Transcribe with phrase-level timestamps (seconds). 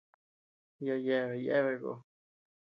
[0.85, 1.99] Yaʼa yeabea yéabea koo.